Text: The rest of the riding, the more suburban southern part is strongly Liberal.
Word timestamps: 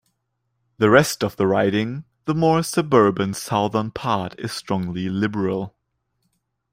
The 0.79 0.89
rest 0.89 1.23
of 1.23 1.35
the 1.35 1.45
riding, 1.45 2.05
the 2.25 2.33
more 2.33 2.63
suburban 2.63 3.35
southern 3.35 3.91
part 3.91 4.33
is 4.39 4.51
strongly 4.51 5.09
Liberal. 5.09 5.75